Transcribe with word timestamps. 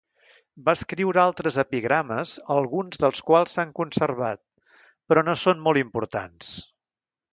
Va 0.69 0.73
escriure 0.77 1.19
altres 1.23 1.59
epigrames 1.63 2.31
alguns 2.55 3.01
dels 3.03 3.21
quals 3.27 3.53
s'han 3.57 3.75
conservat, 3.81 4.41
però 5.11 5.25
no 5.29 5.37
són 5.43 5.63
molt 5.69 5.83
importants. 5.83 6.51